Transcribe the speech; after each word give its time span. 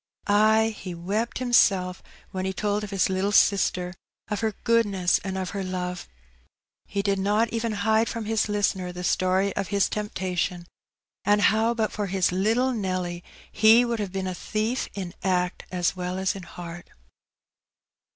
Ay, 0.25 0.73
he 0.75 0.95
wept 0.95 1.37
himself 1.37 2.01
when 2.31 2.43
he 2.43 2.51
told 2.53 2.83
of 2.83 2.89
his 2.89 3.07
little 3.07 3.31
sister, 3.31 3.93
of 4.29 4.39
her 4.39 4.53
goodness 4.63 5.19
and 5.23 5.37
of 5.37 5.51
her 5.51 5.63
love. 5.63 6.07
He 6.87 7.03
did 7.03 7.19
not 7.19 7.49
even 7.53 7.73
hide 7.85 8.09
from 8.09 8.25
his 8.25 8.49
listener 8.49 8.91
the 8.91 9.03
story 9.03 9.55
of 9.55 9.67
his 9.67 9.89
temptation, 9.89 10.65
and 11.23 11.39
how 11.39 11.75
but 11.75 11.91
for 11.91 12.07
his 12.07 12.31
little 12.31 12.73
Nelly 12.73 13.23
he 13.51 13.85
would 13.85 13.99
have 13.99 14.11
been 14.11 14.25
a 14.25 14.33
thief 14.33 14.89
in 14.95 15.13
act 15.23 15.65
as 15.71 15.95
well 15.95 16.17
as 16.17 16.35
in 16.35 16.41
heart. 16.41 16.89